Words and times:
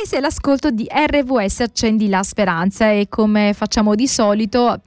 E 0.00 0.06
sei 0.06 0.20
l'ascolto 0.20 0.70
di 0.70 0.86
RVS 0.88 1.58
Accendi 1.58 2.08
la 2.08 2.22
Speranza 2.22 2.88
e 2.88 3.08
come 3.08 3.52
facciamo 3.52 3.96
di 3.96 4.06
solito 4.06 4.80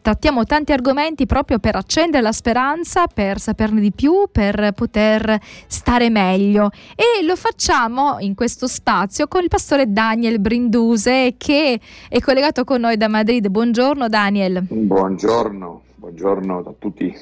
trattiamo 0.00 0.44
tanti 0.44 0.70
argomenti 0.70 1.26
proprio 1.26 1.58
per 1.58 1.74
accendere 1.74 2.22
la 2.22 2.30
speranza, 2.30 3.08
per 3.08 3.40
saperne 3.40 3.80
di 3.80 3.90
più, 3.90 4.28
per 4.30 4.70
poter 4.70 5.36
stare 5.66 6.10
meglio. 6.10 6.70
E 6.94 7.24
lo 7.24 7.34
facciamo 7.34 8.20
in 8.20 8.36
questo 8.36 8.68
spazio 8.68 9.26
con 9.26 9.42
il 9.42 9.48
pastore 9.48 9.92
Daniel 9.92 10.38
Brinduse 10.38 11.34
che 11.36 11.80
è 12.08 12.20
collegato 12.20 12.62
con 12.62 12.82
noi 12.82 12.96
da 12.96 13.08
Madrid. 13.08 13.48
Buongiorno 13.48 14.08
Daniel. 14.08 14.64
Buongiorno, 14.68 15.82
buongiorno 15.96 16.58
a 16.58 16.72
tutti. 16.78 17.12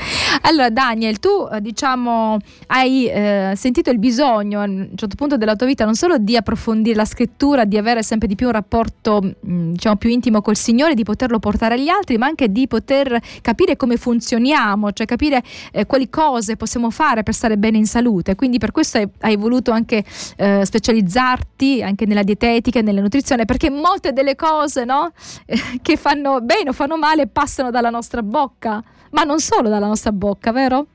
Allora 0.42 0.70
Daniel, 0.70 1.18
tu 1.18 1.48
eh, 1.50 1.60
diciamo 1.60 2.38
hai 2.68 3.06
eh, 3.08 3.52
sentito 3.56 3.90
il 3.90 3.98
bisogno 3.98 4.60
a 4.60 4.64
un 4.64 4.90
certo 4.94 5.14
punto 5.16 5.36
della 5.36 5.56
tua 5.56 5.66
vita 5.66 5.84
non 5.84 5.94
solo 5.94 6.18
di 6.18 6.36
approfondire 6.36 6.96
la 6.96 7.04
scrittura, 7.04 7.64
di 7.64 7.76
avere 7.76 8.02
sempre 8.02 8.26
di 8.28 8.34
più 8.34 8.46
un 8.46 8.52
rapporto 8.52 9.20
mh, 9.20 9.52
mm, 9.52 9.70
diciamo 9.72 9.96
più 9.96 10.10
intimo 10.10 10.40
col 10.40 10.56
Signore, 10.56 10.94
di 10.94 11.04
poterlo 11.04 11.38
portare 11.38 11.74
agli 11.74 11.88
altri, 11.88 12.16
ma 12.18 12.26
anche 12.26 12.50
di 12.50 12.66
poter 12.66 13.20
capire 13.42 13.76
come 13.76 13.96
funzioniamo, 13.96 14.92
cioè 14.92 15.06
capire 15.06 15.42
eh, 15.72 15.86
quali 15.86 16.08
cose 16.08 16.56
possiamo 16.56 16.90
fare 16.90 17.22
per 17.22 17.34
stare 17.34 17.56
bene 17.56 17.78
in 17.78 17.86
salute. 17.86 18.34
Quindi 18.34 18.58
per 18.58 18.72
questo 18.72 18.98
hai, 18.98 19.08
hai 19.20 19.36
voluto 19.36 19.70
anche 19.70 20.04
eh, 20.36 20.64
specializzarti 20.64 21.82
anche 21.82 22.06
nella 22.06 22.22
dietetica 22.22 22.78
e 22.78 22.82
nella 22.82 23.00
nutrizione, 23.00 23.44
perché 23.44 23.70
molte 23.70 24.12
delle 24.12 24.36
cose 24.36 24.84
no, 24.84 25.12
che 25.82 25.96
fanno 25.96 26.40
bene 26.40 26.70
o 26.70 26.72
fanno 26.72 26.96
male 26.96 27.26
passano 27.26 27.70
dalla 27.70 27.90
nostra 27.90 28.22
bocca 28.22 28.82
ma 29.10 29.22
non 29.22 29.40
solo 29.40 29.68
dalla 29.68 29.86
nostra 29.86 29.89
bocca, 30.12 30.52
vero? 30.52 30.86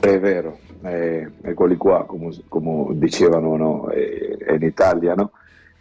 È 0.00 0.18
vero, 0.18 0.58
eccoli 0.80 1.76
qua, 1.76 2.04
come, 2.06 2.30
come 2.48 2.98
dicevano 2.98 3.56
no? 3.56 3.90
eh, 3.90 4.38
in 4.48 4.62
Italia, 4.62 5.14
no? 5.14 5.32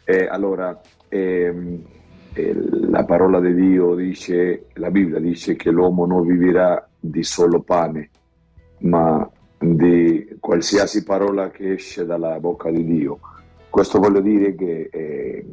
Eh, 0.04 0.28
allora, 0.28 0.80
ehm, 1.08 1.82
eh, 2.34 2.54
la 2.90 3.06
parola 3.06 3.40
di 3.40 3.54
Dio 3.54 3.96
dice, 3.96 4.66
la 4.74 4.92
Bibbia 4.92 5.20
dice 5.20 5.56
che 5.56 5.72
l'uomo 5.72 6.06
non 6.06 6.26
vivrà 6.26 6.86
di 7.00 7.24
solo 7.24 7.62
pane, 7.62 8.10
ma 8.80 9.30
di 9.58 10.36
qualsiasi 10.40 11.04
parola 11.04 11.50
che 11.50 11.74
esce 11.74 12.06
dalla 12.06 12.40
bocca 12.40 12.70
di 12.70 12.84
Dio. 12.84 13.20
Questo 13.70 14.00
voglio 14.00 14.20
dire 14.20 14.54
che 14.56 14.90
eh, 14.92 15.46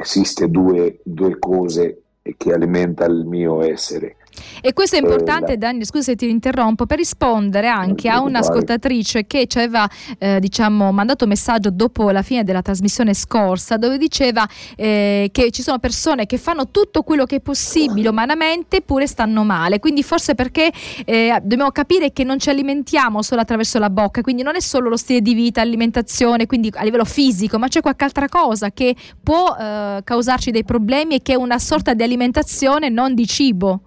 esiste 0.00 0.48
due, 0.48 1.00
due 1.02 1.38
cose 1.38 2.02
che 2.36 2.52
alimentano 2.52 3.14
il 3.14 3.26
mio 3.26 3.62
essere 3.62 4.16
e 4.60 4.72
questo 4.72 4.96
è 4.96 5.00
importante, 5.00 5.56
Dani, 5.56 5.84
scusa 5.84 6.04
se 6.04 6.16
ti 6.16 6.28
interrompo, 6.28 6.86
per 6.86 6.98
rispondere 6.98 7.68
anche 7.68 8.08
a 8.08 8.20
un'ascoltatrice 8.20 9.26
che 9.26 9.46
ci 9.46 9.58
aveva 9.58 9.88
eh, 10.18 10.40
diciamo, 10.40 10.92
mandato 10.92 11.24
un 11.24 11.30
messaggio 11.30 11.70
dopo 11.70 12.10
la 12.10 12.22
fine 12.22 12.44
della 12.44 12.62
trasmissione 12.62 13.14
scorsa 13.14 13.76
dove 13.76 13.98
diceva 13.98 14.48
eh, 14.76 15.28
che 15.32 15.50
ci 15.50 15.62
sono 15.62 15.78
persone 15.78 16.26
che 16.26 16.38
fanno 16.38 16.70
tutto 16.70 17.02
quello 17.02 17.24
che 17.24 17.36
è 17.36 17.40
possibile 17.40 18.08
umanamente 18.08 18.78
eppure 18.78 19.06
stanno 19.06 19.44
male. 19.44 19.78
Quindi 19.78 20.02
forse 20.02 20.34
perché 20.34 20.72
eh, 21.04 21.38
dobbiamo 21.42 21.70
capire 21.70 22.12
che 22.12 22.24
non 22.24 22.38
ci 22.38 22.50
alimentiamo 22.50 23.22
solo 23.22 23.40
attraverso 23.40 23.78
la 23.78 23.90
bocca, 23.90 24.22
quindi 24.22 24.42
non 24.42 24.56
è 24.56 24.60
solo 24.60 24.88
lo 24.88 24.96
stile 24.96 25.20
di 25.20 25.34
vita, 25.34 25.60
alimentazione, 25.60 26.46
quindi 26.46 26.70
a 26.74 26.84
livello 26.84 27.04
fisico, 27.04 27.58
ma 27.58 27.68
c'è 27.68 27.80
qualche 27.80 28.04
altra 28.04 28.28
cosa 28.28 28.70
che 28.70 28.94
può 29.22 29.56
eh, 29.58 30.00
causarci 30.04 30.50
dei 30.50 30.64
problemi 30.64 31.16
e 31.16 31.22
che 31.22 31.32
è 31.32 31.36
una 31.36 31.58
sorta 31.58 31.94
di 31.94 32.02
alimentazione 32.02 32.88
non 32.88 33.14
di 33.14 33.26
cibo. 33.26 33.80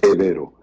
È 0.00 0.16
vero, 0.16 0.54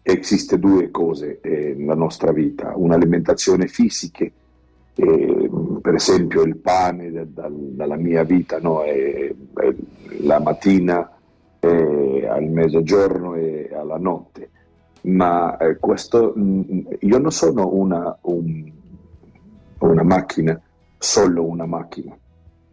esiste 0.00 0.60
due 0.60 0.92
cose 0.92 1.40
eh, 1.40 1.74
nella 1.76 1.96
nostra 1.96 2.30
vita, 2.30 2.72
un'alimentazione 2.76 3.66
fisica, 3.66 4.24
eh, 4.24 5.50
per 5.82 5.94
esempio 5.94 6.42
il 6.42 6.56
pane 6.56 7.10
da, 7.10 7.24
da, 7.24 7.48
dalla 7.50 7.96
mia 7.96 8.22
vita 8.22 8.60
no, 8.60 8.84
è, 8.84 9.34
è 9.54 9.74
la 10.20 10.38
mattina, 10.38 11.10
eh, 11.58 12.26
al 12.28 12.44
mezzogiorno 12.44 13.34
e 13.34 13.70
alla 13.74 13.98
notte, 13.98 14.50
ma 15.02 15.56
eh, 15.56 15.78
questo, 15.78 16.32
mm, 16.38 16.62
io 17.00 17.18
non 17.18 17.32
sono 17.32 17.74
una, 17.74 18.16
un, 18.22 18.72
una, 19.78 20.02
macchina, 20.04 20.60
solo 20.96 21.44
una 21.44 21.66
macchina, 21.66 22.16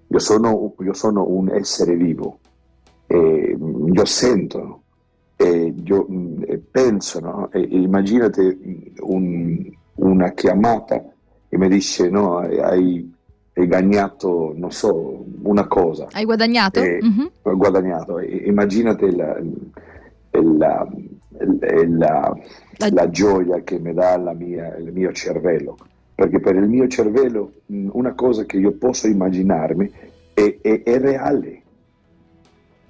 io 0.07 0.19
sono, 0.19 0.75
io 0.77 0.93
sono 0.93 1.25
un 1.27 1.49
essere 1.49 1.95
vivo, 1.95 2.37
e 3.07 3.57
io 3.91 4.05
sento 4.05 4.82
e 5.43 5.73
io 5.83 6.07
penso, 6.71 7.19
no? 7.19 7.49
e, 7.51 7.59
immaginate 7.59 8.57
un, 9.01 9.69
una 9.95 10.31
chiamata 10.31 11.03
e 11.49 11.57
mi 11.57 11.67
dice 11.67 12.09
no, 12.09 12.37
hai, 12.37 12.59
hai 12.59 13.11
guadagnato, 13.53 14.53
non 14.55 14.71
so, 14.71 15.25
una 15.41 15.67
cosa. 15.67 16.07
Hai 16.11 16.23
guadagnato? 16.23 16.81
E, 16.81 16.99
mm-hmm. 17.03 17.55
Guadagnato. 17.57 18.19
E, 18.19 18.43
immaginate 18.45 19.11
la, 19.11 19.37
la, 20.31 20.87
la, 21.87 22.37
la, 22.89 23.09
gioia 23.09 23.61
che 23.63 23.79
mi 23.79 23.93
dà 23.93 24.17
mia, 24.37 24.75
il 24.77 24.93
mio 24.93 25.11
cervello. 25.11 25.77
Perché 26.15 26.39
per 26.39 26.55
il 26.55 26.69
mio 26.69 26.87
cervello 26.87 27.51
una 27.67 28.13
cosa 28.13 28.45
che 28.45 28.57
io 28.57 28.71
posso 28.73 29.07
immaginarmi 29.07 29.91
è, 30.33 30.57
è, 30.61 30.83
è 30.83 30.99
reale 30.99 31.62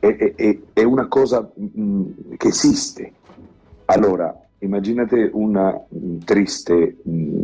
è, 0.07 0.35
è, 0.35 0.59
è 0.73 0.83
una 0.83 1.07
cosa 1.07 1.49
mh, 1.55 2.35
che 2.35 2.49
esiste. 2.49 3.13
Allora, 3.85 4.37
immaginate 4.59 5.29
una 5.31 5.79
triste, 6.25 6.97
mh, 7.01 7.43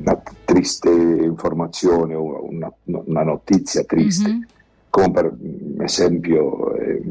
una 0.00 0.22
triste 0.44 0.90
informazione 0.90 2.14
una, 2.14 2.70
una, 2.84 3.22
notizia 3.22 3.82
triste, 3.84 4.28
mm-hmm. 4.28 4.42
come 4.90 5.10
per 5.10 5.36
esempio 5.78 6.74
eh, 6.76 7.02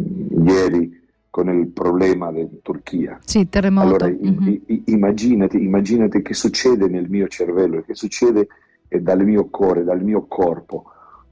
ieri 0.45 1.01
con 1.31 1.49
il 1.49 1.67
problema 1.69 2.31
della 2.31 2.47
Turchia. 2.61 3.19
Sì, 3.25 3.49
terremoto. 3.49 3.87
Allora, 3.87 4.07
mm-hmm. 4.07 4.55
immaginate, 4.85 5.57
immaginate 5.57 6.21
che 6.21 6.35
succede 6.35 6.87
nel 6.87 7.09
mio 7.09 7.27
cervello, 7.27 7.81
che 7.81 7.95
succede 7.95 8.47
eh, 8.87 9.01
dal 9.01 9.25
mio 9.25 9.45
cuore, 9.45 9.83
dal 9.83 10.03
mio 10.03 10.25
corpo, 10.27 10.91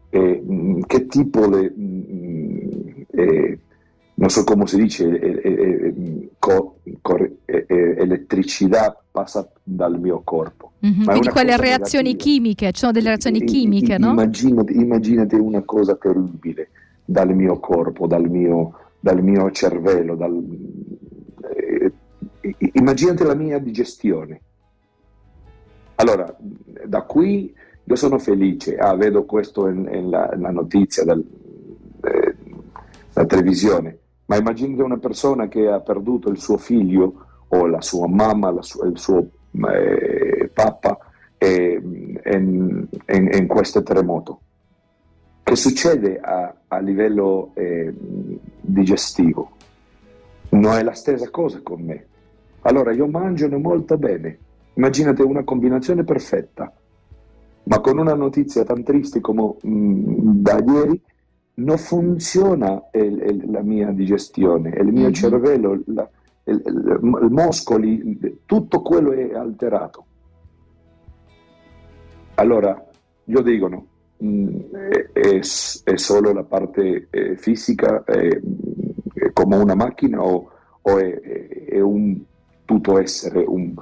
eh, 0.10 0.44
che 0.88 1.06
tipo 1.06 1.48
di 1.48 2.31
eh, 3.22 3.60
non 4.14 4.30
so 4.30 4.44
come 4.44 4.68
si 4.68 4.78
dice, 4.78 5.20
eh, 5.20 6.30
co, 6.38 6.78
co, 7.02 7.18
elettricità 7.46 9.02
passa 9.10 9.50
dal 9.64 10.00
mio 10.00 10.22
corpo. 10.24 10.74
Mm-hmm. 10.86 11.04
Quindi 11.06 11.30
quelle 11.30 11.58
reazioni 11.58 12.12
negativa. 12.12 12.34
chimiche, 12.34 12.72
ci 12.72 12.80
sono 12.80 12.92
delle 12.92 13.08
reazioni 13.10 13.44
chimiche, 13.44 13.98
no? 13.98 14.10
Immaginate, 14.10 14.74
immaginate, 14.74 15.36
una 15.36 15.62
cosa 15.62 15.96
terribile 15.96 16.70
dal 17.04 17.34
mio 17.34 17.60
corpo, 17.60 18.08
dal 18.08 18.30
mio, 18.30 18.74
dal 19.00 19.24
mio 19.24 19.50
cervello, 19.52 20.16
dal, 20.16 20.44
eh, 21.56 21.92
immaginate 22.74 23.24
la 23.24 23.36
mia 23.36 23.60
digestione. 23.60 24.42
Allora, 25.96 26.36
da 26.86 27.02
qui 27.04 27.54
io 27.84 27.96
sono 27.96 28.18
felice, 28.18 28.76
ah, 28.78 28.96
vedo 28.96 29.26
questo 29.26 29.68
nella 29.68 30.30
notizia 30.36 31.04
della 31.04 31.22
eh, 33.14 33.26
televisione, 33.26 33.98
ma 34.26 34.38
immaginate 34.38 34.82
una 34.84 34.98
persona 34.98 35.48
che 35.48 35.68
ha 35.68 35.80
perduto 35.80 36.30
il 36.30 36.40
suo 36.40 36.58
figlio 36.58 37.26
o 37.48 37.68
la 37.68 37.82
sua 37.82 38.08
mamma, 38.08 38.52
la 38.52 38.62
sua, 38.62 38.88
il 38.88 38.98
suo 38.98 39.28
eh, 39.52 40.50
papà 40.54 40.98
eh, 41.38 41.82
in, 41.82 42.88
in, 43.08 43.30
in, 43.34 43.48
questo 43.48 43.84
terremoto. 43.84 44.40
Che 45.44 45.56
succede 45.56 46.20
a, 46.20 46.54
a 46.68 46.80
livello 46.80 47.52
eh, 47.56 47.94
digestivo? 48.62 49.52
Non 50.50 50.74
è 50.74 50.84
la 50.84 50.94
stessa 50.94 51.30
cosa 51.30 51.60
con 51.62 51.82
me. 51.82 52.06
Allora 52.62 52.92
io 52.94 53.08
mangio 53.08 53.50
molto 53.60 53.98
bene. 53.98 54.38
Immaginate 54.76 55.24
una 55.24 55.44
combinazione 55.44 56.04
perfetta 56.04 56.72
ma 57.64 57.80
con 57.80 57.98
una 57.98 58.14
notizia 58.14 58.64
tan 58.64 58.84
triste 58.84 59.22
come 59.22 59.56
mh, 59.62 59.70
mm, 59.70 60.42
da 60.42 60.58
ieri 60.60 61.02
non 61.64 61.78
funziona 61.78 62.90
il, 62.94 63.22
il, 63.22 63.52
la 63.52 63.62
mia 63.62 63.92
digestione, 63.92 64.70
il 64.70 64.92
mio 64.92 65.04
mm-hmm. 65.04 65.12
cervello, 65.12 65.82
la, 65.86 66.10
il, 66.46 66.62
i 66.66 67.30
muscoli, 67.30 68.40
tutto 68.46 68.82
quello 68.82 69.12
è 69.12 69.34
alterato. 69.34 70.06
Allora, 72.36 72.84
io 73.26 73.42
dicono, 73.42 73.86
mh, 74.18 74.28
mm, 74.28 74.60
è, 74.74 75.10
è, 75.12 75.40
è, 75.84 75.96
solo 75.98 76.34
la 76.34 76.44
parte 76.44 77.08
eh, 77.10 77.38
fisica, 77.38 78.04
è, 78.04 78.40
è, 79.14 79.32
come 79.34 79.56
una 79.58 79.76
macchina 79.76 80.22
o, 80.24 80.50
o 80.82 80.98
è, 80.98 81.80
un 81.80 82.20
tutto 82.66 83.00
essere, 83.00 83.44
un, 83.46 83.74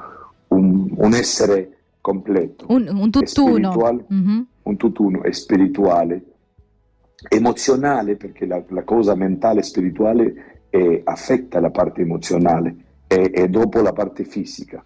un, 0.50 0.94
un 0.96 1.14
essere 1.14 1.78
completo. 2.02 2.66
Un, 2.70 2.90
un 2.92 3.10
tutt'uno. 3.10 4.04
Mm-hmm. 4.12 4.42
Un 4.64 4.78
tutt'uno, 4.78 5.24
è 5.24 5.32
spirituale, 5.32 6.24
emozionale, 7.28 8.16
perché 8.16 8.46
la, 8.46 8.64
la 8.70 8.84
cosa 8.84 9.16
mentale 9.16 9.60
e 9.60 9.64
spirituale 9.64 10.64
è, 10.70 11.02
affetta 11.04 11.60
la 11.60 11.72
parte 11.72 12.02
emozionale 12.02 12.76
e, 13.08 13.32
e, 13.34 13.48
dopo 13.50 13.82
la 13.82 13.94
parte 13.94 14.24
fisica. 14.24 14.84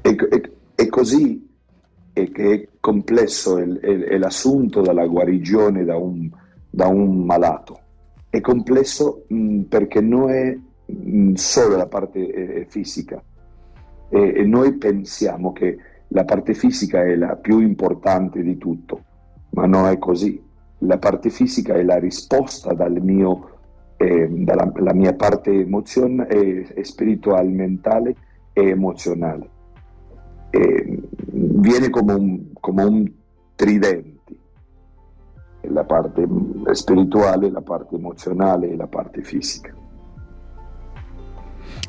E, 0.00 0.16
e, 0.30 0.52
e 0.74 0.88
così 0.88 1.46
e 2.12 2.30
che 2.30 2.52
è 2.52 2.68
complesso, 2.80 3.58
è, 3.58 3.66
è, 3.66 3.98
è 3.98 4.18
l'assunto 4.18 4.80
della 4.80 5.06
guarigione 5.06 5.84
da 5.84 5.96
un, 5.96 6.28
da 6.68 6.88
un 6.88 7.24
malato. 7.24 7.80
È 8.28 8.40
complesso 8.40 9.24
mh, 9.28 9.60
perché 9.62 10.00
non 10.00 10.30
è 10.30 10.58
mh, 10.84 11.34
solo 11.34 11.76
la 11.76 11.86
parte 11.86 12.30
eh, 12.30 12.66
fisica 12.68 13.22
e, 14.08 14.32
e 14.36 14.44
noi 14.44 14.74
pensiamo 14.74 15.52
che 15.52 15.76
la 16.08 16.24
parte 16.24 16.54
fisica 16.54 17.02
è 17.02 17.14
la 17.14 17.36
più 17.36 17.60
importante 17.60 18.42
di 18.42 18.56
tutto, 18.56 19.04
ma 19.50 19.66
non 19.66 19.86
è 19.86 19.98
così. 19.98 20.42
La 20.82 20.98
parte 20.98 21.30
fisica 21.30 21.74
è 21.74 21.82
la 21.82 21.98
risposta 21.98 22.72
dal 22.72 23.00
mio, 23.02 23.58
eh, 23.96 24.28
dalla 24.28 24.92
mia 24.94 25.14
parte 25.14 25.50
emozionale, 25.50 26.72
eh, 26.74 26.84
spirituale, 26.84 27.48
mentale 27.48 28.14
e 28.52 28.68
emozionale. 28.68 29.50
E 30.50 31.02
viene 31.30 31.90
come 31.90 32.12
un, 32.14 32.52
come 32.60 32.82
un 32.84 33.12
tridente, 33.54 34.36
la 35.62 35.84
parte 35.84 36.26
spirituale, 36.72 37.50
la 37.50 37.62
parte 37.62 37.96
emozionale 37.96 38.70
e 38.70 38.76
la 38.76 38.86
parte 38.86 39.22
fisica. 39.22 39.74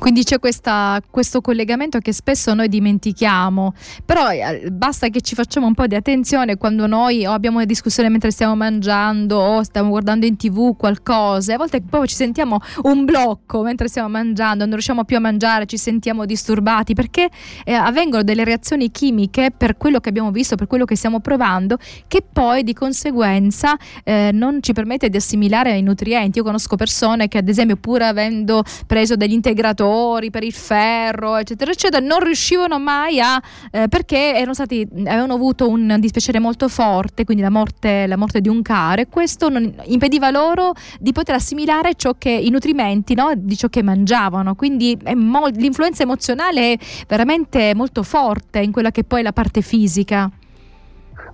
Quindi 0.00 0.24
c'è 0.24 0.38
questa, 0.38 0.98
questo 1.10 1.42
collegamento 1.42 1.98
che 1.98 2.14
spesso 2.14 2.54
noi 2.54 2.70
dimentichiamo, 2.70 3.74
però 4.06 4.30
eh, 4.30 4.70
basta 4.72 5.08
che 5.08 5.20
ci 5.20 5.34
facciamo 5.34 5.66
un 5.66 5.74
po' 5.74 5.86
di 5.86 5.94
attenzione 5.94 6.56
quando 6.56 6.86
noi 6.86 7.26
o 7.26 7.32
abbiamo 7.32 7.58
una 7.58 7.66
discussione 7.66 8.08
mentre 8.08 8.30
stiamo 8.30 8.56
mangiando 8.56 9.36
o 9.36 9.62
stiamo 9.62 9.90
guardando 9.90 10.24
in 10.24 10.38
tv 10.38 10.74
qualcosa, 10.74 11.52
a 11.52 11.56
volte 11.58 11.82
poi 11.82 12.08
ci 12.08 12.14
sentiamo 12.14 12.58
un 12.84 13.04
blocco 13.04 13.60
mentre 13.60 13.88
stiamo 13.88 14.08
mangiando, 14.08 14.64
non 14.64 14.72
riusciamo 14.72 15.04
più 15.04 15.18
a 15.18 15.20
mangiare, 15.20 15.66
ci 15.66 15.76
sentiamo 15.76 16.24
disturbati 16.24 16.94
perché 16.94 17.28
eh, 17.64 17.74
avvengono 17.74 18.22
delle 18.22 18.44
reazioni 18.44 18.90
chimiche 18.90 19.50
per 19.54 19.76
quello 19.76 20.00
che 20.00 20.08
abbiamo 20.08 20.30
visto, 20.30 20.56
per 20.56 20.66
quello 20.66 20.86
che 20.86 20.96
stiamo 20.96 21.20
provando, 21.20 21.76
che 22.08 22.22
poi 22.22 22.64
di 22.64 22.72
conseguenza 22.72 23.76
eh, 24.02 24.30
non 24.32 24.62
ci 24.62 24.72
permette 24.72 25.10
di 25.10 25.18
assimilare 25.18 25.76
i 25.76 25.82
nutrienti. 25.82 26.38
Io 26.38 26.44
conosco 26.44 26.76
persone 26.76 27.28
che 27.28 27.36
ad 27.36 27.50
esempio 27.50 27.76
pur 27.76 28.00
avendo 28.00 28.62
preso 28.86 29.14
degli 29.14 29.34
integratori, 29.34 29.88
valori 29.90 30.30
per 30.30 30.44
il 30.44 30.52
ferro, 30.52 31.36
eccetera, 31.36 31.70
eccetera, 31.70 32.04
non 32.04 32.20
riuscivano 32.20 32.78
mai 32.78 33.20
a 33.20 33.40
eh, 33.70 33.88
perché 33.88 34.34
erano 34.34 34.54
stati, 34.54 34.86
avevano 34.92 35.34
avuto 35.34 35.68
un 35.68 35.96
dispiacere 35.98 36.38
molto 36.38 36.68
forte, 36.68 37.24
quindi 37.24 37.42
la 37.42 37.50
morte, 37.50 38.06
la 38.06 38.16
morte 38.16 38.40
di 38.40 38.48
un 38.48 38.62
caro, 38.62 39.02
e 39.02 39.08
questo 39.08 39.48
non, 39.48 39.74
impediva 39.84 40.30
loro 40.30 40.72
di 40.98 41.12
poter 41.12 41.34
assimilare 41.34 41.94
ciò 41.94 42.14
che 42.16 42.30
i 42.30 42.50
nutrimenti 42.50 43.14
no, 43.14 43.32
di 43.36 43.56
ciò 43.56 43.68
che 43.68 43.82
mangiavano. 43.82 44.54
Quindi 44.54 44.96
mo- 45.14 45.48
l'influenza 45.48 46.02
emozionale 46.02 46.72
è 46.72 46.78
veramente 47.08 47.74
molto 47.74 48.02
forte 48.02 48.60
in 48.60 48.72
quella 48.72 48.90
che 48.90 49.04
poi 49.04 49.20
è 49.20 49.22
la 49.22 49.32
parte 49.32 49.60
fisica. 49.60 50.30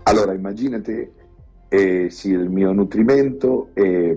Allora, 0.05 0.32
immaginate 0.32 1.12
eh, 1.69 2.09
sì, 2.11 2.31
il 2.31 2.49
mio 2.49 2.73
nutrimento 2.73 3.70
è, 3.75 4.17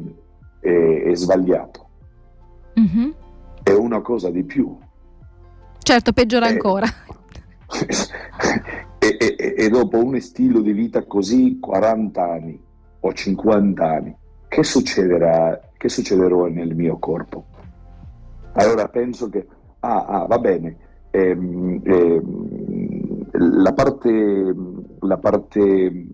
è, 0.59 1.01
è 1.05 1.15
sbagliato. 1.15 1.87
Mm-hmm 2.79 3.09
è 3.69 3.75
una 3.75 4.01
cosa 4.01 4.29
di 4.29 4.43
più. 4.43 4.75
Certo, 5.79 6.11
peggiora 6.13 6.47
e, 6.49 6.49
ancora. 6.49 6.87
e, 8.99 9.17
e, 9.17 9.55
e, 9.57 9.69
dopo 9.69 10.03
un 10.03 10.19
stile 10.19 10.61
di 10.61 10.71
vita 10.71 11.03
così, 11.05 11.59
40 11.59 12.23
anni 12.23 12.61
o 13.01 13.13
50 13.13 13.83
anni, 13.85 14.15
che 14.47 14.63
succederà, 14.63 15.59
che 15.77 15.89
succederà 15.89 16.47
nel 16.47 16.75
mio 16.75 16.97
corpo? 16.97 17.45
Allora 18.53 18.87
penso 18.87 19.29
che, 19.29 19.47
ah, 19.79 20.05
ah 20.05 20.25
va 20.25 20.39
bene, 20.39 20.77
ehm, 21.11 21.81
ehm, 21.83 23.27
la 23.61 23.73
parte, 23.73 24.55
la 24.99 25.17
parte 25.17 25.61
eh, 25.61 26.05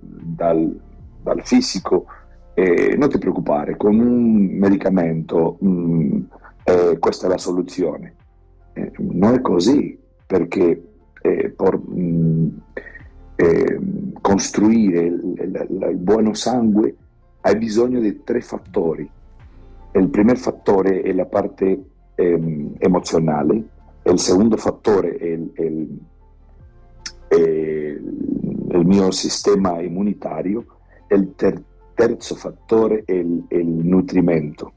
dal, 0.00 0.78
dal 1.22 1.40
fisico, 1.42 2.06
eh, 2.54 2.96
non 2.96 3.08
ti 3.08 3.18
preoccupare, 3.18 3.76
con 3.76 3.98
un 3.98 4.58
medicamento 4.58 5.56
mh, 5.60 5.68
mm, 5.68 6.20
eh, 6.66 6.98
questa 6.98 7.26
è 7.26 7.28
la 7.30 7.38
soluzione. 7.38 8.14
Eh, 8.72 8.90
non 8.98 9.34
è 9.34 9.40
così, 9.40 9.96
perché 10.26 10.82
eh, 11.22 11.50
por, 11.50 11.78
mh, 11.78 12.00
mm, 12.00 12.48
eh, 13.36 13.78
costruire 14.20 15.00
il, 15.02 15.34
il, 15.38 15.66
il, 15.88 15.96
buono 15.96 16.34
sangue 16.34 16.96
hai 17.42 17.56
bisogno 17.56 18.00
di 18.00 18.24
tre 18.24 18.40
fattori. 18.40 19.08
Il 19.92 20.08
primo 20.08 20.34
fattore 20.34 21.02
è 21.02 21.12
la 21.12 21.26
parte 21.26 21.84
ehm, 22.16 22.74
emozionale, 22.78 23.62
il 24.02 24.18
secondo 24.18 24.56
fattore 24.56 25.16
è 25.16 25.24
il, 25.24 25.50
è 27.28 27.36
il, 27.36 28.84
mio 28.84 29.10
sistema 29.10 29.80
immunitario 29.80 30.64
il 31.08 31.34
ter- 31.34 31.62
terzo 31.94 32.34
fattore 32.34 33.04
è 33.04 33.12
il 33.12 33.66
nutrimento. 33.66 34.72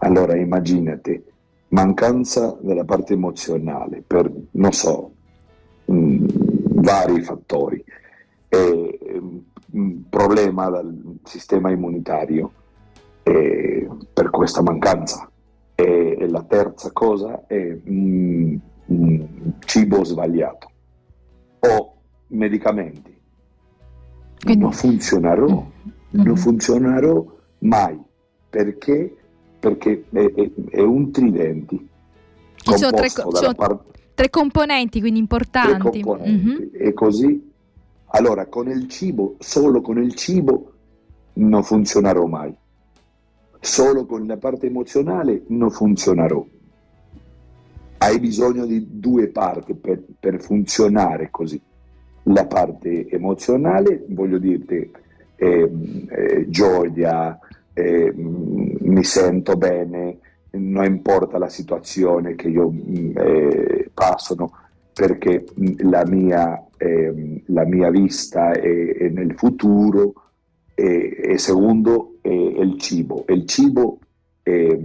Allora 0.00 0.36
immaginate, 0.36 1.24
mancanza 1.68 2.56
della 2.60 2.84
parte 2.84 3.14
emozionale 3.14 4.02
per, 4.06 4.30
non 4.52 4.72
so, 4.72 5.12
mh, 5.86 5.94
mm, 5.94 6.26
vari 6.80 7.22
fattori, 7.22 7.84
e, 8.48 9.20
mh, 9.20 9.78
mm, 9.78 10.00
problema 10.08 10.68
dal 10.68 11.18
sistema 11.24 11.70
immunitario 11.70 12.52
e, 13.22 13.88
per 14.12 14.30
questa 14.30 14.62
mancanza. 14.62 15.30
E, 15.74 16.16
e, 16.18 16.28
la 16.28 16.42
terza 16.42 16.90
cosa 16.92 17.46
è 17.46 17.76
mh, 17.84 18.60
mm, 18.92 19.22
cibo 19.60 20.04
sbagliato 20.04 20.70
o 21.60 21.96
medicamenti. 22.28 23.16
Quindi... 24.40 24.62
Non 24.62 24.72
funzionerò, 24.72 25.46
mm-hmm. 25.46 26.26
non 26.26 26.36
funzionerò 26.36 27.24
mai 27.60 28.00
perché 28.48 29.16
perché 29.58 30.04
è, 30.10 30.32
è, 30.34 30.50
è 30.70 30.80
un 30.80 31.10
tridenti. 31.10 31.88
Ci 32.56 32.76
sono, 32.76 32.96
tre, 32.96 33.08
sono 33.08 33.54
part... 33.54 33.82
tre, 34.14 34.30
componenti, 34.30 35.00
quindi 35.00 35.18
importanti. 35.18 35.90
Tre 35.90 36.00
componenti. 36.00 36.46
Mm-hmm. 36.46 36.68
E 36.72 36.92
così, 36.92 37.52
allora, 38.06 38.46
con 38.46 38.68
il 38.68 38.88
cibo, 38.88 39.36
solo 39.38 39.80
con 39.80 40.02
il 40.02 40.14
cibo 40.14 40.72
non 41.34 41.62
funzionerò 41.62 42.26
mai. 42.26 42.54
Solo 43.60 44.06
con 44.06 44.26
la 44.26 44.36
parte 44.36 44.66
emozionale 44.66 45.42
non 45.48 45.70
funzionerò. 45.70 46.44
Hai 47.98 48.20
bisogno 48.20 48.64
di 48.66 48.86
due 48.88 49.28
parti 49.28 49.74
per, 49.74 50.02
per 50.20 50.40
funzionare 50.40 51.28
così. 51.30 51.60
La 52.24 52.46
parte 52.46 53.08
emozionale, 53.08 54.04
voglio 54.08 54.38
dirti, 54.38 54.90
eh, 55.36 55.72
eh, 56.08 56.46
gioia, 56.48 57.38
eh, 57.72 58.14
mi 58.88 59.04
sento 59.04 59.56
bene, 59.56 60.18
non 60.50 60.84
importa 60.84 61.38
la 61.38 61.48
situazione 61.48 62.34
che 62.34 62.48
io 62.48 62.70
mm, 62.70 63.16
eh, 63.16 63.90
passo, 63.92 64.34
perché 64.92 65.44
mm, 65.60 65.90
la 65.90 66.04
mia, 66.06 66.66
eh, 66.76 67.42
la 67.46 67.64
mia 67.64 67.90
vista 67.90 68.50
è, 68.52 68.96
è, 68.96 69.08
nel 69.08 69.34
futuro 69.36 70.14
e, 70.74 71.34
secondo 71.38 72.18
è, 72.20 72.28
il 72.28 72.78
cibo. 72.78 73.24
il 73.28 73.46
cibo 73.46 73.98
è 74.42 74.78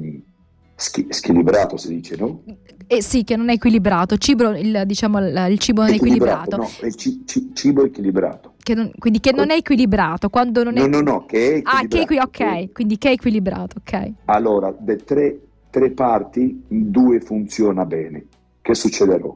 mm, 0.76 1.10
schierato, 1.10 1.78
si 1.78 1.88
dice, 1.88 2.16
no? 2.16 2.44
Eh 2.88 3.02
sì, 3.02 3.24
che 3.24 3.36
non 3.36 3.50
è 3.50 3.54
equilibrato. 3.54 4.18
Cibo, 4.18 4.50
il, 4.52 4.84
diciamo, 4.86 5.20
il 5.20 5.60
cibo 5.60 5.82
non 5.82 5.92
è 5.92 5.96
equilibrato. 5.96 6.58
No, 6.58 6.70
è 6.82 6.92
ci, 6.92 7.24
ci, 7.26 7.52
cibo 7.54 7.86
equilibrato. 7.86 8.54
Che 8.58 8.74
non, 8.74 8.92
quindi 8.98 9.20
che 9.20 9.32
non 9.32 9.50
è 9.50 9.56
equilibrato. 9.56 10.30
Quando 10.30 10.64
non 10.64 10.78
è... 10.78 10.88
No, 10.88 11.00
no, 11.00 11.02
no, 11.02 11.26
che 11.26 11.38
è 11.38 11.58
equilibrato. 11.58 11.76
Ah, 11.76 12.32
che 12.32 12.48
è, 12.48 12.62
ok, 12.64 12.72
quindi 12.74 12.98
che 12.98 13.10
è 13.10 13.12
equilibrato, 13.14 13.78
ok. 13.80 14.12
Allora, 14.26 14.76
da 14.78 14.96
tre, 14.96 15.40
tre 15.70 15.92
parti, 15.92 16.64
due 16.68 17.20
funziona 17.20 17.86
bene. 17.86 18.26
Che 18.62 18.76
succederà? 18.76 19.28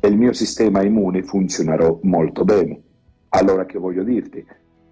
Il 0.00 0.16
mio 0.16 0.32
sistema 0.32 0.82
immune 0.82 1.22
funzionerà 1.22 1.92
molto 2.02 2.44
bene. 2.44 2.80
Allora 3.30 3.66
che 3.66 3.78
voglio 3.78 4.02
dirti? 4.02 4.44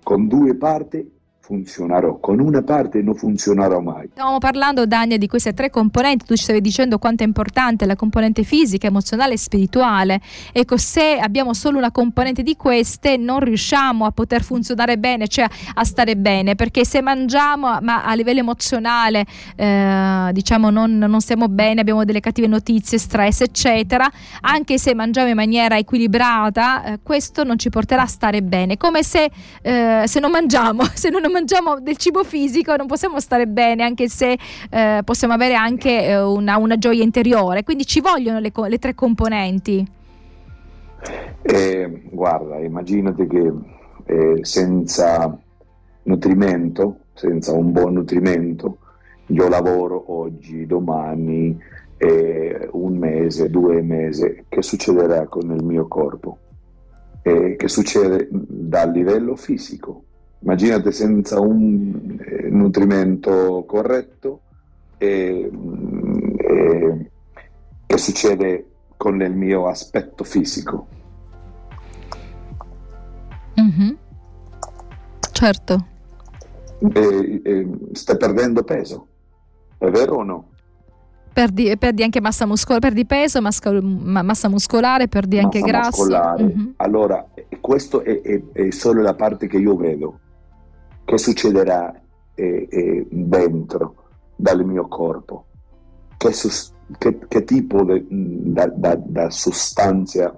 Con 0.02 0.28
due 0.28 0.54
parti 0.56 1.15
funzionerò, 1.46 2.18
con 2.18 2.40
una 2.40 2.62
parte 2.62 3.00
non 3.02 3.14
funzionerò 3.14 3.78
mai. 3.78 4.08
Stavamo 4.10 4.38
parlando, 4.38 4.84
Dania, 4.84 5.16
di 5.16 5.28
queste 5.28 5.54
tre 5.54 5.70
componenti, 5.70 6.24
tu 6.24 6.34
ci 6.34 6.42
stavi 6.42 6.60
dicendo 6.60 6.98
quanto 6.98 7.22
è 7.22 7.26
importante 7.26 7.86
la 7.86 7.94
componente 7.94 8.42
fisica, 8.42 8.88
emozionale 8.88 9.34
e 9.34 9.38
spirituale. 9.38 10.20
Ecco, 10.50 10.76
se 10.76 11.20
abbiamo 11.20 11.54
solo 11.54 11.78
una 11.78 11.92
componente 11.92 12.42
di 12.42 12.56
queste, 12.56 13.16
non 13.16 13.38
riusciamo 13.38 14.04
a 14.04 14.10
poter 14.10 14.42
funzionare 14.42 14.98
bene, 14.98 15.28
cioè 15.28 15.46
a 15.74 15.84
stare 15.84 16.16
bene, 16.16 16.56
perché 16.56 16.84
se 16.84 17.00
mangiamo, 17.00 17.78
ma 17.80 18.02
a 18.02 18.14
livello 18.14 18.40
emozionale, 18.40 19.24
eh, 19.54 20.30
diciamo, 20.32 20.70
non, 20.70 20.98
non 20.98 21.20
stiamo 21.20 21.46
bene, 21.46 21.80
abbiamo 21.80 22.04
delle 22.04 22.20
cattive 22.20 22.48
notizie, 22.48 22.98
stress, 22.98 23.42
eccetera, 23.42 24.10
anche 24.40 24.78
se 24.78 24.94
mangiamo 24.94 25.28
in 25.28 25.36
maniera 25.36 25.78
equilibrata, 25.78 26.82
eh, 26.82 26.98
questo 27.04 27.44
non 27.44 27.56
ci 27.56 27.70
porterà 27.70 28.02
a 28.02 28.06
stare 28.06 28.42
bene, 28.42 28.76
come 28.76 29.04
se, 29.04 29.30
eh, 29.62 30.02
se 30.06 30.18
non 30.18 30.32
mangiamo, 30.32 30.82
se 30.92 31.08
non 31.08 31.20
mangiamo 31.20 31.34
del 31.44 31.96
cibo 31.96 32.24
fisico 32.24 32.74
non 32.76 32.86
possiamo 32.86 33.20
stare 33.20 33.46
bene, 33.46 33.82
anche 33.82 34.08
se 34.08 34.38
eh, 34.70 35.00
possiamo 35.04 35.34
avere 35.34 35.54
anche 35.54 36.06
eh, 36.06 36.20
una, 36.20 36.56
una, 36.56 36.78
gioia 36.78 37.02
interiore. 37.02 37.62
Quindi 37.64 37.84
ci 37.86 38.00
vogliono 38.00 38.38
le, 38.38 38.52
le 38.68 38.78
tre 38.78 38.94
componenti. 38.94 39.86
Eh, 41.42 42.02
guarda, 42.10 42.58
immaginate 42.58 43.26
che 43.26 43.52
eh, 44.06 44.38
senza 44.42 45.38
nutrimento, 46.04 46.98
senza 47.14 47.52
un 47.52 47.72
buon 47.72 47.94
nutrimento, 47.94 48.78
io 49.26 49.48
lavoro 49.48 50.12
oggi, 50.12 50.66
domani, 50.66 51.58
eh, 51.98 52.68
un 52.72 52.96
mese, 52.96 53.50
due 53.50 53.82
mesi, 53.82 54.44
che 54.48 54.62
succederà 54.62 55.26
con 55.26 55.50
il 55.50 55.64
mio 55.64 55.88
corpo? 55.88 56.38
Eh, 57.22 57.56
che 57.56 57.68
succede 57.68 58.28
dal 58.30 58.92
livello 58.92 59.34
fisico. 59.34 60.02
Immaginate 60.40 60.92
senza 60.92 61.40
un 61.40 62.18
eh, 62.20 62.48
nutrimento 62.48 63.64
corretto, 63.66 64.40
che 67.86 67.98
succede 67.98 68.66
con 68.96 69.20
il 69.20 69.34
mio 69.34 69.68
aspetto 69.68 70.24
fisico. 70.24 70.86
Mm-hmm. 73.60 73.94
Certo. 75.32 75.86
E, 76.92 77.40
e 77.42 77.68
stai 77.92 78.16
perdendo 78.16 78.62
peso, 78.62 79.06
è 79.78 79.88
vero 79.90 80.16
o 80.16 80.22
no? 80.22 80.48
Perdi, 81.32 81.76
perdi 81.76 82.02
anche 82.02 82.20
massa 82.20 82.46
muscolare, 82.46 82.80
perdi 82.80 83.04
peso, 83.04 83.42
massa, 83.42 83.70
massa 83.80 84.48
muscolare, 84.48 85.08
perdi 85.08 85.36
massa 85.36 85.46
anche 85.46 85.60
grasso. 85.60 86.06
Mm-hmm. 86.06 86.70
Allora, 86.76 87.26
questo 87.60 88.02
è, 88.02 88.22
è, 88.22 88.42
è, 88.52 88.70
solo 88.70 89.02
la 89.02 89.14
parte 89.14 89.46
che 89.46 89.58
io 89.58 89.76
vedo. 89.76 90.20
Che 91.06 91.18
succederà 91.18 91.94
eh, 92.34 92.66
eh, 92.68 93.06
dentro, 93.08 93.94
dal 94.34 94.64
mio 94.64 94.88
corpo? 94.88 95.44
Che, 96.16 96.32
che, 96.98 97.18
che 97.28 97.44
tipo 97.44 97.84
di 97.84 98.04
da, 98.10 98.66
da, 98.66 98.96
da 98.96 99.30
sostanza, 99.30 100.34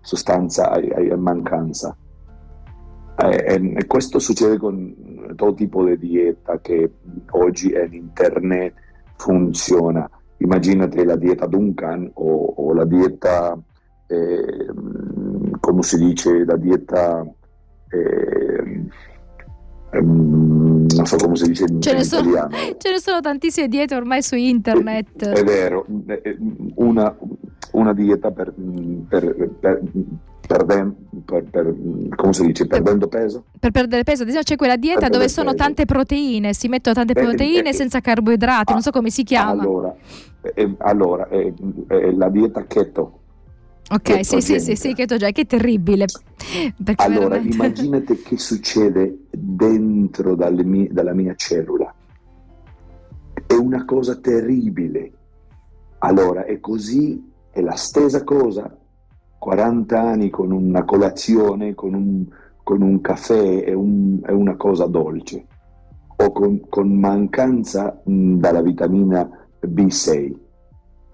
sostanza 0.00 0.70
hai, 0.70 0.90
hai 0.90 1.14
mancanza? 1.18 1.94
Eh, 3.16 3.74
e 3.76 3.86
questo 3.86 4.18
succede 4.18 4.56
con 4.56 5.34
todo 5.36 5.52
tipo 5.52 5.84
di 5.84 5.98
dieta 5.98 6.58
che 6.60 6.90
oggi 7.32 7.74
in 7.74 7.92
internet 7.92 8.72
funziona. 9.16 10.08
Immaginate 10.38 11.04
la 11.04 11.16
dieta 11.16 11.44
Duncan 11.44 12.10
o, 12.14 12.54
o 12.56 12.72
la 12.72 12.86
dieta, 12.86 13.54
eh, 14.06 14.66
come 15.60 15.82
si 15.82 15.98
dice, 15.98 16.42
la 16.46 16.56
dieta... 16.56 17.22
Eh, 17.90 19.08
non 19.98 20.86
so 21.04 21.16
come 21.16 21.36
si 21.36 21.48
dice 21.48 21.64
in, 21.68 21.80
ce, 21.82 21.90
in 21.90 21.96
ne 21.96 22.04
sono, 22.04 22.30
italiano. 22.30 22.56
ce 22.78 22.90
ne 22.90 22.98
sono 22.98 23.20
tantissime 23.20 23.68
diete 23.68 23.94
ormai 23.94 24.22
su 24.22 24.36
internet. 24.36 25.24
È, 25.28 25.32
è 25.32 25.44
vero, 25.44 25.86
una, 26.74 27.16
una 27.72 27.92
dieta 27.92 28.30
per, 28.30 28.52
per, 29.08 29.50
per 29.58 29.82
Perde, 30.50 30.92
per, 31.24 31.44
per, 31.44 31.76
come 32.16 32.32
si 32.32 32.44
dice, 32.44 32.66
perdendo 32.66 33.06
peso? 33.06 33.44
Per 33.56 33.70
perdere 33.70 34.02
peso, 34.02 34.22
ad 34.22 34.28
esempio 34.30 34.50
c'è 34.50 34.56
quella 34.56 34.74
dieta 34.74 35.08
dove 35.08 35.28
sono 35.28 35.52
peso. 35.52 35.62
tante 35.62 35.84
proteine, 35.84 36.54
si 36.54 36.66
mettono 36.66 36.96
tante 36.96 37.12
eh, 37.12 37.22
proteine 37.22 37.68
eh, 37.68 37.72
senza 37.72 38.00
carboidrati, 38.00 38.72
ah, 38.72 38.74
non 38.74 38.82
so 38.82 38.90
come 38.90 39.10
si 39.10 39.22
chiama. 39.22 39.62
Allora, 39.62 39.94
eh, 40.42 40.74
allora 40.78 41.28
eh, 41.28 41.54
la 42.16 42.28
dieta 42.30 42.64
keto. 42.66 43.19
Ok, 43.92 44.24
sì, 44.24 44.40
sì, 44.40 44.60
sì, 44.60 44.76
sì, 44.76 44.94
keto 44.94 45.16
già, 45.16 45.30
che 45.30 45.42
è 45.42 45.46
terribile. 45.46 46.06
allora, 46.96 47.28
veramente... 47.28 47.56
immaginate 47.56 48.22
che 48.22 48.38
succede 48.38 49.26
dentro 49.30 50.36
mie, 50.36 50.88
dalla 50.92 51.12
mia 51.12 51.34
cellula. 51.34 51.92
È 53.46 53.54
una 53.54 53.84
cosa 53.84 54.14
terribile. 54.16 55.12
Allora, 55.98 56.44
è 56.44 56.60
così, 56.60 57.32
è 57.50 57.60
la 57.60 57.74
stessa 57.74 58.22
cosa 58.22 58.72
40 59.40 60.00
anni 60.00 60.30
con 60.30 60.52
una 60.52 60.84
colazione, 60.84 61.74
con 61.74 61.94
un, 61.94 62.26
con 62.62 62.82
un 62.82 63.00
caffè 63.00 63.64
è, 63.64 63.72
un, 63.72 64.20
è, 64.22 64.30
una 64.30 64.54
cosa 64.54 64.86
dolce, 64.86 65.46
o 66.16 66.30
con, 66.30 66.60
con 66.68 66.92
mancanza 66.92 68.00
mh, 68.04 68.36
dalla 68.36 68.62
vitamina 68.62 69.28
B6. 69.66 70.34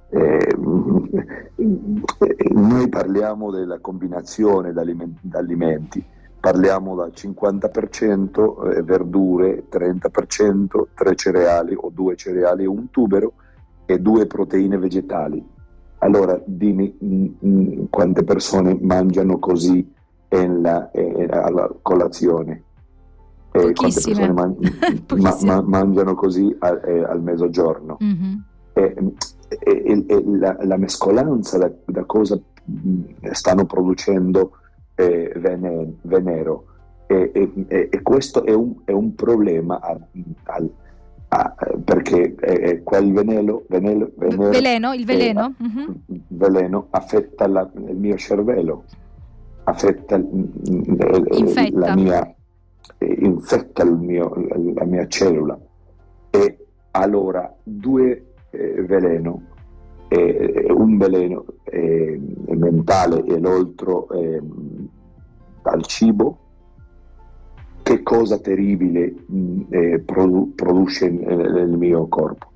Eh, 0.09 0.55
noi 2.53 2.89
parliamo 2.89 3.51
della 3.51 3.79
combinazione 3.81 4.73
d'alimenti, 4.73 6.05
parliamo 6.39 6.95
da 6.95 7.07
50% 7.07 8.83
verdure, 8.85 9.65
30% 9.69 10.87
tre 10.95 11.15
cereali 11.17 11.75
o 11.77 11.91
due 11.93 12.15
cereali 12.17 12.65
e 12.65 12.67
un 12.69 12.91
tubero 12.91 13.33
e 13.85 13.99
due 14.01 14.27
proteine 14.27 14.79
vegetali 14.79 15.55
allora 15.99 16.41
dimmi 16.45 16.95
mh, 16.99 17.47
mh, 17.49 17.87
quante 17.91 18.23
persone 18.23 18.77
mangiano 18.81 19.39
così 19.39 19.93
la, 20.29 20.91
eh, 20.91 21.27
alla 21.31 21.73
colazione. 21.81 22.63
Eh, 23.53 23.73
quante 23.73 24.01
persone 24.03 24.33
man- 24.33 24.57
ma- 25.17 25.37
ma- 25.43 25.63
mangiano 25.63 26.15
così 26.15 26.55
a, 26.59 26.79
eh, 26.85 27.03
al 27.03 27.23
mezzogiorno. 27.23 27.97
Mm-hmm. 28.03 28.35
La, 30.39 30.57
la, 30.61 30.77
mescolanza 30.77 31.57
da, 31.59 31.71
da, 31.85 32.05
cosa 32.05 32.39
stanno 33.31 33.65
producendo 33.65 34.59
eh, 34.97 35.33
vene- 35.37 35.95
venero 36.03 36.65
e, 37.07 37.31
e, 37.33 37.89
e, 37.91 38.03
questo 38.03 38.45
è 38.45 38.53
un, 38.53 38.75
è 38.85 38.91
un 38.91 39.15
problema 39.15 39.79
al, 39.81 40.05
al 40.45 40.71
Ah, 41.29 41.55
perché 41.85 42.37
eh, 42.37 42.83
quel 42.85 43.13
venelo, 43.13 43.65
venelo, 43.69 44.13
venelo 44.17 44.49
veleno, 44.49 44.95
il 44.95 45.05
veleno, 45.05 45.55
eh, 45.59 45.65
uh-huh. 45.65 46.01
veleno 46.29 46.87
affetta 46.91 47.49
la, 47.49 47.69
il 47.75 47.97
mio 47.97 48.17
cervello, 48.17 48.85
affetta 49.65 50.15
infetta. 50.15 51.79
la 51.79 51.95
mia, 51.97 52.35
infetta 53.01 53.85
mio, 53.85 54.33
la 54.73 54.85
mia 54.85 55.09
cellula 55.09 55.59
e 56.31 56.67
allora 56.93 57.53
due 57.65 58.35
eh, 58.51 58.83
veleno, 58.83 59.43
eh, 60.09 60.67
un 60.71 60.97
veleno 60.99 61.45
eh, 61.65 62.21
mentale 62.49 63.25
e 63.25 63.39
l'altro 63.41 64.07
dal 65.63 65.85
cibo 65.87 66.39
che 67.83 68.03
cosa 68.03 68.39
terribile 68.39 69.15
mh, 69.27 69.61
eh, 69.71 69.99
produ- 70.01 70.55
produce 70.55 71.09
nel 71.09 71.71
mio 71.77 72.09
corpo. 72.09 72.51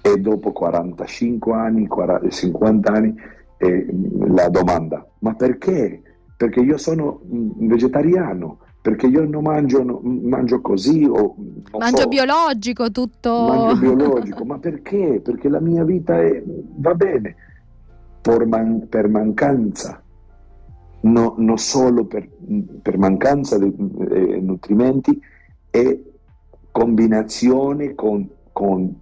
E 0.00 0.16
dopo 0.18 0.52
45 0.52 1.52
anni, 1.52 1.86
40, 1.86 2.28
50 2.30 2.92
anni, 2.92 3.14
eh, 3.58 3.86
la 4.28 4.48
domanda, 4.48 5.06
ma 5.18 5.34
perché? 5.34 6.00
Perché 6.36 6.60
io 6.60 6.78
sono 6.78 7.20
vegetariano, 7.22 8.60
perché 8.86 9.08
io 9.08 9.26
non 9.26 9.42
mangio, 9.42 9.82
non 9.82 10.00
mangio 10.22 10.60
così 10.60 11.04
o 11.04 11.34
mangio 11.76 12.02
so, 12.02 12.06
biologico 12.06 12.92
tutto. 12.92 13.46
Mangio 13.48 13.80
biologico 13.96 14.44
ma 14.44 14.58
perché? 14.60 15.20
Perché 15.20 15.48
la 15.48 15.58
mia 15.58 15.82
vita 15.82 16.22
è, 16.22 16.40
va 16.76 16.94
bene. 16.94 17.34
Per, 18.20 18.46
man, 18.46 18.86
per 18.88 19.08
mancanza. 19.08 20.00
No, 21.00 21.34
non 21.36 21.58
solo 21.58 22.04
per, 22.04 22.28
per 22.80 22.96
mancanza 22.96 23.58
di 23.58 23.74
eh, 24.08 24.40
nutrimenti 24.40 25.20
e 25.68 26.12
combinazione 26.70 27.96
con, 27.96 28.28
con, 28.52 29.00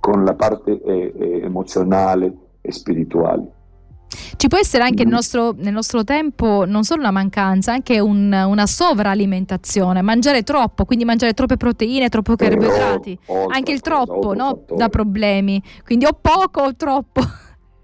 con 0.00 0.24
la 0.24 0.34
parte 0.36 0.80
eh, 0.82 1.12
eh 1.14 1.40
emozionale 1.42 2.34
e 2.62 2.72
spirituale. 2.72 3.56
Ci 4.36 4.48
può 4.48 4.58
essere 4.58 4.84
anche 4.84 5.04
nel, 5.04 5.08
mm. 5.08 5.14
nostro, 5.14 5.54
nel 5.56 5.72
nostro, 5.72 6.04
tempo 6.04 6.64
non 6.66 6.84
solo 6.84 7.00
una 7.02 7.10
mancanza, 7.10 7.72
anche 7.72 8.00
un, 8.00 8.32
una 8.32 8.66
sovralimentazione, 8.66 10.02
mangiare 10.02 10.42
troppo, 10.42 10.84
quindi 10.84 11.04
mangiare 11.04 11.34
troppe 11.34 11.56
proteine, 11.56 12.08
troppo 12.08 12.36
carboidrati, 12.36 13.18
anche 13.48 13.72
il 13.72 13.80
troppo 13.80 14.34
no? 14.34 14.64
dà 14.74 14.88
problemi, 14.88 15.62
quindi 15.84 16.04
o 16.06 16.16
poco 16.20 16.62
o 16.62 16.74
troppo. 16.76 17.22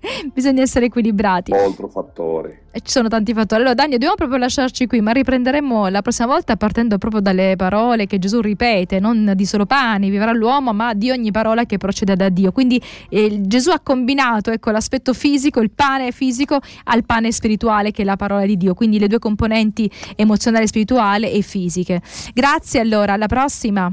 Bisogna 0.33 0.63
essere 0.63 0.87
equilibrati. 0.87 1.53
Altro 1.53 1.89
fattore. 1.89 2.63
E 2.71 2.81
ci 2.81 2.91
sono 2.91 3.09
tanti 3.09 3.33
fattori. 3.33 3.61
Allora, 3.61 3.75
Daniel, 3.75 3.99
dobbiamo 3.99 4.17
proprio 4.17 4.39
lasciarci 4.39 4.87
qui, 4.87 5.01
ma 5.01 5.13
riprenderemo 5.13 5.89
la 5.89 6.03
prossima 6.03 6.27
volta 6.27 6.57
partendo 6.57 6.99
proprio 6.99 7.21
dalle 7.21 7.55
parole 7.57 8.07
che 8.07 8.19
Gesù 8.19 8.41
ripete, 8.41 8.99
non 9.01 9.33
di 9.35 9.47
solo 9.47 9.67
pane 9.67 10.11
vivrà 10.11 10.33
l'uomo, 10.33 10.73
ma 10.73 10.95
di 10.95 11.11
ogni 11.11 11.31
parola 11.31 11.65
che 11.65 11.79
procede 11.79 12.17
da 12.17 12.29
Dio. 12.29 12.53
Quindi 12.53 12.81
eh, 13.09 13.41
Gesù 13.43 13.71
ha 13.71 13.81
combinato 13.81 14.51
ecco, 14.51 14.71
l'aspetto 14.71 15.13
fisico, 15.13 15.61
il 15.61 15.71
pane 15.71 16.11
fisico, 16.11 16.59
al 16.85 17.05
pane 17.05 17.33
spirituale, 17.33 17.91
che 17.91 18.03
è 18.03 18.05
la 18.05 18.17
parola 18.17 18.45
di 18.45 18.57
Dio. 18.57 18.75
Quindi 18.75 18.99
le 18.99 19.09
due 19.09 19.19
componenti 19.19 19.91
emozionale, 20.17 20.67
spirituale 20.67 21.31
e 21.31 21.41
fisiche. 21.43 22.03
Grazie 22.33 22.81
allora, 22.81 23.15
alla 23.15 23.27
prossima. 23.27 23.93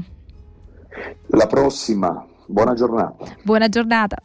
La 1.28 1.46
prossima. 1.46 2.26
Buona 2.46 2.74
giornata. 2.74 3.24
Buona 3.42 3.68
giornata. 3.68 4.16